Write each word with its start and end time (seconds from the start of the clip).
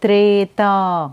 treta. 0.00 1.12